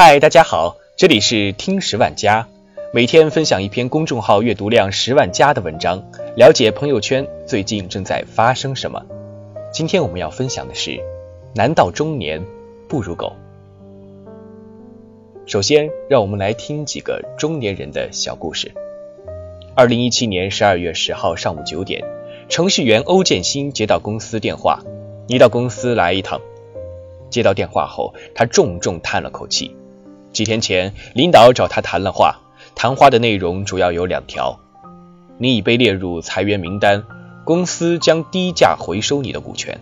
[0.00, 2.46] 嗨，大家好，这里是听十万加，
[2.94, 6.00] 每天分享一篇公众号阅读量十万加的文章，
[6.36, 9.04] 了解朋友圈最近正在发生什么。
[9.72, 11.00] 今天我们要分享的是：
[11.52, 12.40] 男到中年
[12.88, 13.32] 不如狗。
[15.46, 18.70] 首先，让我们来听几个中年人的小故事。
[19.74, 22.04] 二零一七年十二月十号上午九点，
[22.48, 24.80] 程序员欧建新接到公司电话
[25.26, 26.40] ：“你到公司来一趟。”
[27.30, 29.74] 接到电话后，他重重叹了口气。
[30.38, 32.38] 几天前，领导找他谈了话，
[32.76, 34.60] 谈话的内容主要有两条：
[35.36, 37.02] 你已被列入裁员名单，
[37.44, 39.80] 公司将低价回收你的股权。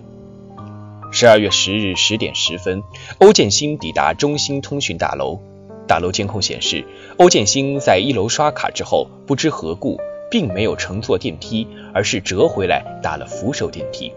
[1.13, 2.83] 十二月十日十点十分，
[3.19, 5.39] 欧建新抵达中兴通讯大楼，
[5.87, 6.87] 大楼监控显示，
[7.19, 10.01] 欧建新在一楼刷卡之后，不知何故，
[10.31, 14.11] 并没有乘坐电梯，而是折回来打了扶手电梯。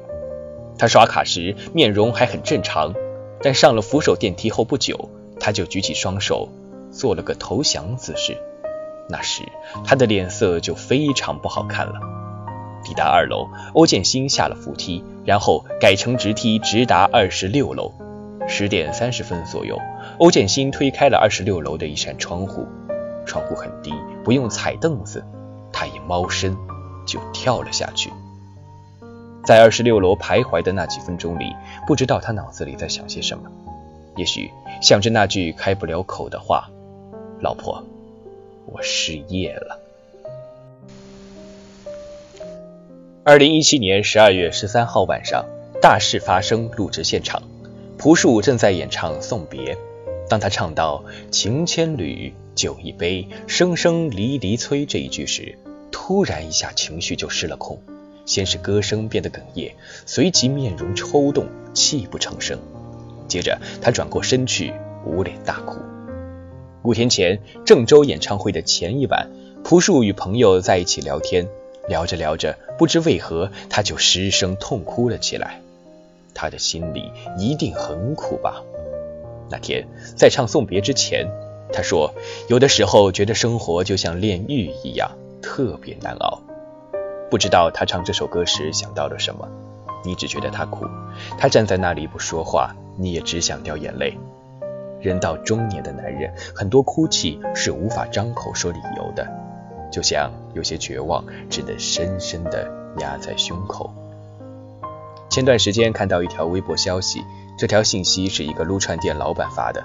[0.77, 2.93] 他刷卡时面容还很正常。
[3.41, 6.49] 但上了扶手电梯后不久，他就举起双手，
[6.91, 8.37] 做了个投降姿势。
[9.07, 9.43] 那时
[9.85, 11.93] 他的脸色就非常不好看了。
[12.83, 17.91] 抵达二楼，欧建新下了扶梯，然后改成直梯直达二十六楼。
[18.47, 19.79] 十点三十分左右，
[20.17, 22.65] 欧建新推开了二十六楼的一扇窗户，
[23.25, 25.23] 窗户很低，不用踩凳子，
[25.71, 26.57] 他一猫身
[27.05, 28.11] 就跳了下去。
[29.45, 31.53] 在二十六楼徘徊的那几分钟里，
[31.85, 33.43] 不知道他脑子里在想些什么。
[34.19, 36.69] 也许想着那句开不了口的话
[37.39, 37.81] ：“老婆，
[38.65, 39.79] 我失业了。”
[43.23, 45.45] 二零一七年十二月十三号晚上，
[45.81, 47.43] 大事发生录制现场，
[47.97, 49.75] 朴树正在演唱《送别》。
[50.27, 55.57] 当他唱到“情千缕，酒一杯，声声离离催”这一句时，
[55.91, 57.81] 突然一下情绪就失了控。
[58.25, 59.71] 先是歌声变得哽咽，
[60.05, 62.59] 随即面容抽动，泣不成声。
[63.29, 64.73] 接着他转过身去，
[65.05, 65.79] 捂脸大哭。
[66.83, 69.29] 五天前，郑州演唱会的前一晚，
[69.63, 71.47] 朴树与朋友在一起聊天，
[71.87, 75.61] 聊着聊着，不知为何他就失声痛哭了起来。
[76.33, 78.63] 他的心里一定很苦吧？
[79.49, 81.27] 那天在唱送别之前，
[81.73, 82.13] 他说
[82.47, 85.11] ：“有的时候觉得生活就像炼狱一样，
[85.41, 86.41] 特别难熬。”
[87.29, 89.47] 不知道他唱这首歌时想到了什么，
[90.05, 90.85] 你只觉得他苦，
[91.37, 94.17] 他站在那里不说话，你也只想掉眼泪。
[94.99, 99.25] 人到中年的男人，很多哭泣是无法张口说理由的，
[99.89, 103.89] 就像有些绝望只能深深的压在胸口。
[105.29, 107.21] 前段时间看到一条微博消息，
[107.57, 109.81] 这条信息是一个撸串店老板发的。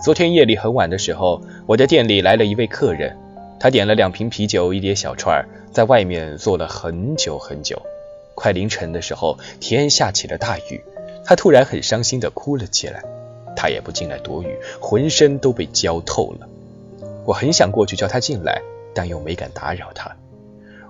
[0.00, 3.18] 昨天夜里很晚的时候，我的店里来了一位客人。
[3.58, 7.80] 他点了两瓶啤酒，一碟小串，在外面坐了很久很久。
[8.34, 10.84] 快凌晨的时候，天下起了大雨，
[11.24, 13.02] 他突然很伤心的哭了起来。
[13.56, 16.48] 他也不进来躲雨，浑身都被浇透了。
[17.24, 18.60] 我很想过去叫他进来，
[18.94, 20.16] 但又没敢打扰他。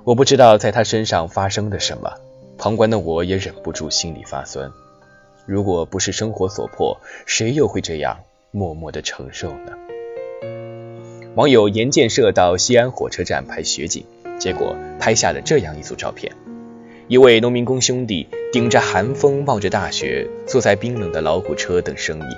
[0.03, 2.15] 我不知道在他身上发生了什么，
[2.59, 4.73] 旁观的我也忍不住心里发酸。
[5.47, 8.19] 如果不是生活所迫，谁又会这样
[8.51, 9.73] 默默的承受呢？
[11.37, 14.05] 网友严建设到西安火车站拍雪景，
[14.39, 16.33] 结果拍下了这样一组照片：
[17.07, 22.35] 一位农民工兄弟顶着寒风，冒着大雪，坐在冰冷的老虎车等生意。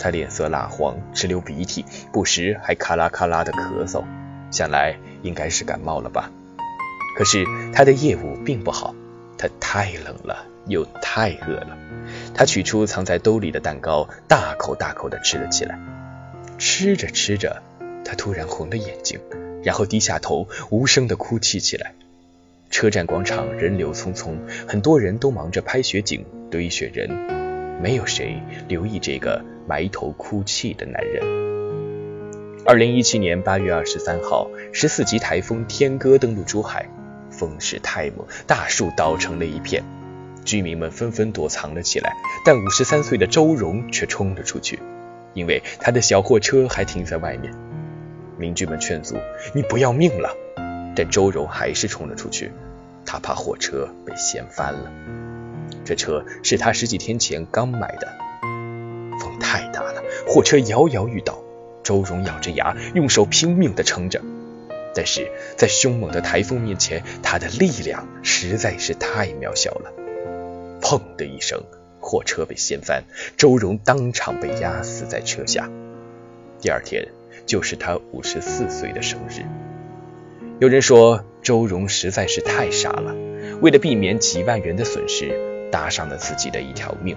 [0.00, 4.02] 他脸色蜡黄，直流鼻涕，不时还咔啦咔啦的咳嗽，
[4.50, 6.32] 想来应该是感冒了吧。
[7.16, 8.92] 可是他的业务并不好，
[9.36, 11.78] 他太冷了，又太饿了。
[12.34, 15.78] 他取出藏在兜里的蛋糕，大口大口地吃了起来。
[16.58, 17.62] 吃着吃着。
[18.04, 19.20] 他突然红了眼睛，
[19.62, 21.94] 然后低下头，无声的哭泣起来。
[22.78, 24.36] 车站广场人流匆匆，
[24.68, 27.10] 很多人都忙着拍雪景、堆雪人，
[27.82, 31.24] 没有谁留意这个埋头哭泣的男人。
[32.64, 36.88] 二零一七年八月二十三号，十四级台风天鸽登陆珠海，
[37.32, 39.82] 风势太猛，大树倒成了一片，
[40.44, 42.12] 居民们纷纷躲藏了起来，
[42.44, 44.78] 但五十三岁的周荣却冲了出去，
[45.34, 47.52] 因为他的小货车还停在外面。
[48.38, 49.16] 邻居们劝阻
[49.52, 50.30] ：“你不要命了！”
[50.94, 52.50] 但周荣还是冲了出去，
[53.10, 54.92] 他怕货车被掀翻了。
[55.82, 58.18] 这车是他十几天前刚买的，
[59.18, 61.38] 风太大了，货车摇摇欲倒。
[61.82, 64.20] 周荣咬着牙，用手拼命地撑着，
[64.94, 69.90] 但是在凶猛的台风面前，他的力量实在是太渺小了。
[70.82, 71.62] 砰的一声，
[72.00, 73.04] 货车被掀翻，
[73.38, 75.70] 周荣当场被压死在车下。
[76.60, 77.08] 第二天。
[77.46, 79.40] 就是他五十四岁的生日。
[80.60, 83.14] 有人说周荣实在是太傻了，
[83.60, 85.32] 为了避免几万元的损失，
[85.70, 87.16] 搭上了自己的一条命。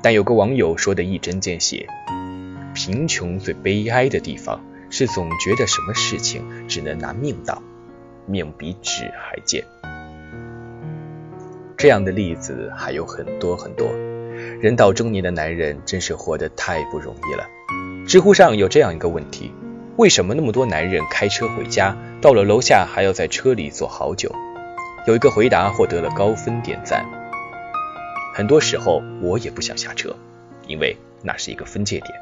[0.00, 1.88] 但有个网友说的一针见血：
[2.72, 7.60] 贫穷最悲哀的地方是总觉得什么事情只能拿命当，
[8.26, 9.64] 命比纸还贱。
[11.76, 13.90] 这样的例子还有很多很多。
[14.60, 17.44] 人到中年的男人真是活得太不容易了。
[18.06, 19.50] 知乎上有这样一个问题：
[19.96, 24.30] 为什么那么多男人开车回家，到了楼下还要在车里坐好久？
[25.06, 27.06] 有一个回答获得了高分点赞。
[28.34, 30.14] 很多时候我也不想下车，
[30.66, 32.12] 因为那是一个分界点。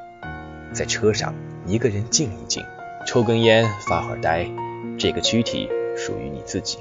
[0.72, 1.34] 在车上
[1.66, 2.64] 一个人静一静，
[3.08, 4.46] 抽根烟，发会呆，
[4.96, 6.78] 这个躯体属于你自己。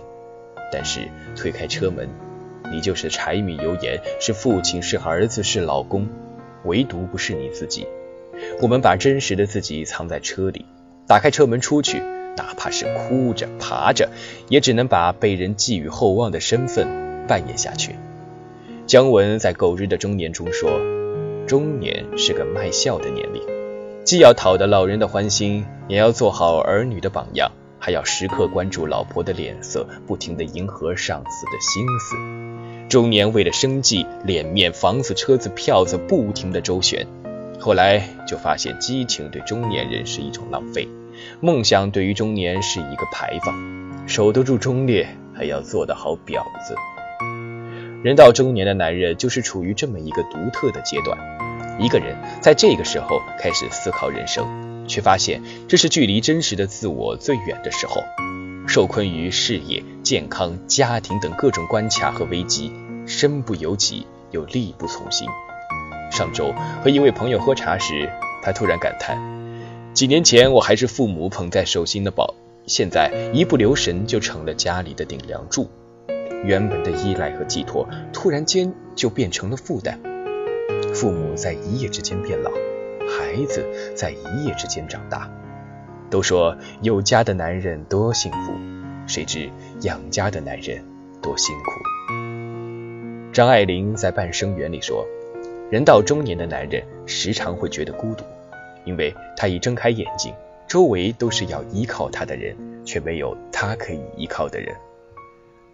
[0.71, 2.07] 但是推开车门。
[2.71, 6.07] 你就是柴米油盐，是父亲，是儿子，是老公，
[6.63, 7.87] 唯独不是你自己。
[8.61, 10.65] 我们把真实的自己藏在车里，
[11.05, 11.99] 打开车门出去，
[12.37, 14.09] 哪怕是哭着爬着，
[14.49, 17.95] 也只能把被人寄予厚望的身份扮演下去。
[18.87, 20.79] 姜文在《狗日的中年》中说
[21.47, 23.41] ：“中年是个卖笑的年龄，
[24.03, 32.87] 既要讨得老人的欢心，也要做好儿女的榜样。”还要时刻关注老婆的脸色，不停地迎合上司的心思。
[32.87, 37.05] 中年为了生计、脸面、房子、车子、票子，不停地周旋。
[37.63, 40.85] 后来就发现，激情对中年人是一种浪费，
[41.39, 44.05] 梦想对于中年是一个牌坊。
[44.05, 46.75] 守得住忠烈，还要做得好婊子。
[48.03, 51.17] 人到中年的男人就是处于这么一个独特的阶段。
[51.79, 54.45] 一个人在这个时候开始思考人生。
[54.85, 58.03] 却发现这是距离真实的自我最远的时候，
[58.67, 62.73] 受困于事业、健康、家庭等各种关卡和危机，
[63.05, 65.25] 身不由己又力不从心。
[66.11, 66.53] 上周
[66.83, 68.09] 和一位朋友喝茶时，
[68.41, 69.17] 他突然感叹：
[69.93, 72.35] 几年前我还是父母捧在手心的宝，
[72.67, 75.69] 现在一不留神就成了家里的顶梁柱，
[76.43, 79.99] 原本的依赖和寄托，突然间就变成了负担。
[80.93, 82.51] 父母在一夜之间变老。
[83.05, 83.65] 孩子
[83.95, 85.29] 在一夜之间长大，
[86.09, 88.53] 都说有家的男人多幸福，
[89.07, 89.49] 谁知
[89.81, 90.83] 养家的男人
[91.21, 91.71] 多辛苦。
[93.33, 95.05] 张爱玲在《半生缘》里说，
[95.69, 98.23] 人到中年的男人时常会觉得孤独，
[98.85, 100.33] 因为他一睁开眼睛，
[100.67, 102.55] 周围都是要依靠他的人，
[102.85, 104.75] 却没有他可以依靠的人。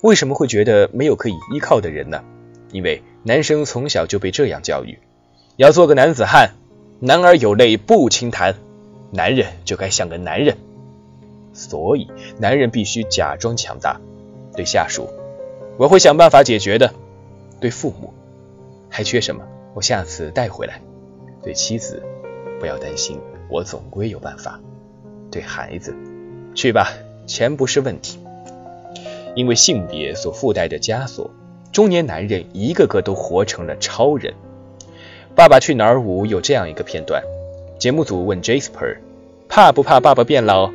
[0.01, 2.23] 为什么会觉得没有可以依靠的人呢？
[2.71, 4.97] 因为男生从小就被这样教育，
[5.57, 6.51] 要做个男子汉。
[7.01, 8.55] 男儿有泪不轻弹，
[9.11, 10.57] 男人就该像个男人，
[11.53, 13.99] 所以男人必须假装强大。
[14.53, 15.07] 对下属，
[15.77, 16.89] 我会想办法解决的；
[17.61, 18.13] 对父母，
[18.89, 20.73] 还缺什么，我下次带回来；
[21.43, 22.03] 对妻子，
[22.59, 23.19] 不要担心，
[23.49, 24.59] 我总归有办法；
[25.31, 25.95] 对孩子，
[26.55, 26.89] 去吧，
[27.27, 28.19] 钱不是问题。
[29.35, 31.29] 因为性别所附带的枷锁，
[31.71, 34.33] 中年男人一个个都活成了超人。
[35.35, 37.23] 《爸爸去哪儿五》有这样一个片段，
[37.77, 38.97] 节目组问 Jasper，
[39.47, 40.71] 怕不怕爸爸变老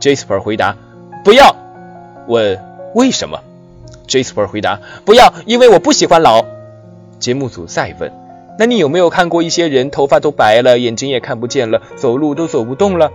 [0.00, 0.76] ？Jasper 回答，
[1.22, 1.54] 不要。
[2.26, 2.58] 问
[2.94, 3.40] 为什么
[4.08, 6.44] ？Jasper 回答，不要，因为我不喜欢老。
[7.20, 8.10] 节目组再问，
[8.58, 13.12] 那你有没有看过一些人头发都白了，眼睛也看不见了，走路都走不动了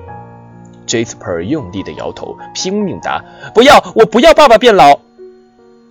[0.87, 3.23] ？Jasper 用力的摇头，拼命答，
[3.53, 4.99] 不要，我不要爸爸变老。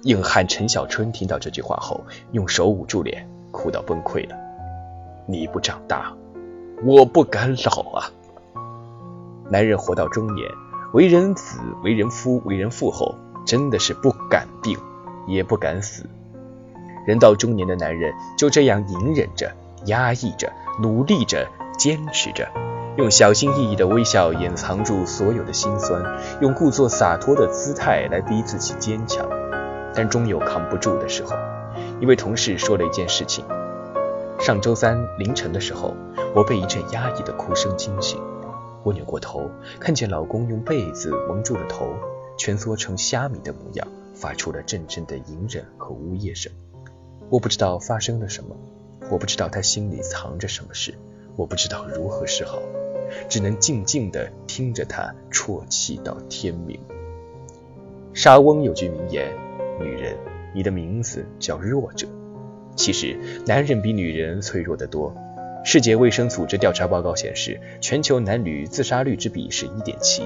[0.05, 2.03] 硬汉陈小春听到这句话后，
[2.33, 4.35] 用手捂住脸，哭到崩溃了。
[5.27, 6.15] 你不长大，
[6.83, 8.11] 我不敢老啊！
[9.51, 10.49] 男人活到中年，
[10.95, 14.79] 为人子、为人夫、为人父后，真的是不敢病，
[15.29, 16.07] 也不敢死。
[17.07, 19.53] 人到中年的男人就这样隐忍着、
[19.87, 22.49] 压抑着、努力着、坚持着，
[22.97, 26.03] 用小心翼翼的微笑掩藏住所有的心酸，
[26.41, 29.29] 用故作洒脱的姿态来逼自己坚强，
[29.95, 31.35] 但终有扛不住的时候。
[32.01, 33.45] 一位同事说了一件事情。
[34.39, 35.97] 上周三凌晨的时候，
[36.35, 38.21] 我被一阵压抑的哭声惊醒。
[38.83, 41.95] 我扭过头，看见老公用被子蒙住了头，
[42.37, 46.53] 蜷缩成虾米的模样，发出了阵阵的隐忍和呜咽声。
[47.33, 48.55] 我不知道发生了什么，
[49.09, 50.93] 我不知道他心里藏着什么事，
[51.35, 52.61] 我不知道如何是好，
[53.27, 56.79] 只能静静地听着他啜泣到天明。
[58.13, 59.33] 莎翁有句名言
[59.81, 60.15] ：“女人，
[60.55, 62.07] 你的名字叫弱者。”
[62.77, 65.15] 其实，男人比女人脆弱得多。
[65.65, 70.23] 世界卫生组织调查报告显示，全球男女自杀率之比是一点七，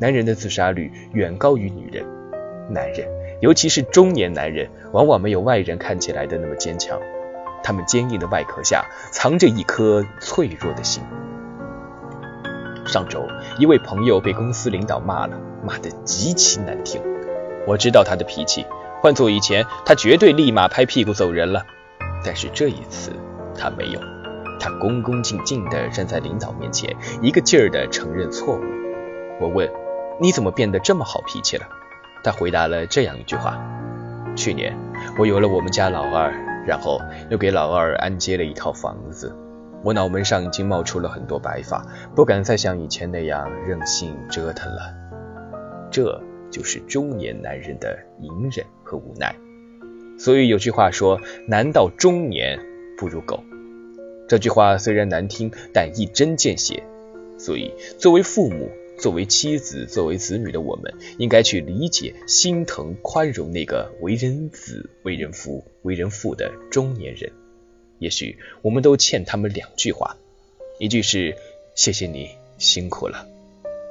[0.00, 2.02] 男人的自杀率远高于女人。
[2.70, 3.06] 男人，
[3.42, 6.96] 尤其是中年男人，往往没有外人看起来的那么坚强，
[7.64, 11.02] 他们坚硬的外壳下藏着一颗脆弱的心。
[12.86, 13.26] 上周，
[13.58, 17.02] 一位朋友被公司领导骂了，骂得极其难听。
[17.66, 18.64] 我知道他的脾气。
[19.00, 21.64] 换做以前，他绝对立马拍屁股走人了。
[22.24, 23.10] 但是这一次，
[23.58, 23.98] 他没有。
[24.60, 28.62] 他恭恭敬敬地站在领导面前，一个劲儿地承认错误。
[29.40, 29.68] 我问
[30.22, 31.66] ：“你怎么变得这么好脾气了？”
[32.22, 33.58] 他回答了这样一句话
[34.36, 34.76] ：“去年
[35.18, 36.32] 我有了我们家老二，
[36.66, 37.00] 然后
[37.30, 39.34] 又给老二安接了一套房子，
[39.82, 44.94] 我脑门上已经冒出了很多白发，不敢再像以前那样任性折腾了。”
[45.90, 49.34] 这就是中年男人的隐忍和无奈。
[50.18, 52.58] 所以有句话说：“男到中年
[52.96, 53.42] 不如狗。”
[54.28, 56.84] 这句话虽然难听，但一针见血。
[57.38, 58.70] 所以，作为父母、
[59.02, 67.32] 作为妻子、作为子女的我们，应该去理解、心疼、宽容那个为人子、为人父、为人父的中年人。
[67.98, 70.16] 也许我们都欠他们两句话：
[70.78, 71.34] 一句是
[71.74, 73.26] “谢谢你辛苦了”，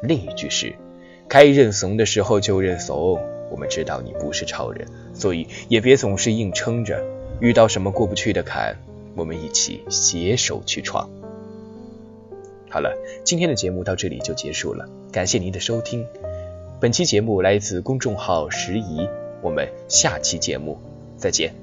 [0.02, 0.74] 另一句是
[1.28, 3.20] “该认怂的时候就认怂”。
[3.52, 7.06] 我们知道你不是超人，所以也别总是硬撑着。
[7.42, 8.78] 遇到什么过不去的坎，
[9.18, 11.10] 我们一起携手去闯。
[12.72, 16.08] 好了，今天的节目到这里就结束了，感谢您的收听。
[16.80, 19.08] 本期节目来自公众号“时宜”，
[19.44, 20.80] 我们下期节目
[21.18, 21.61] 再见。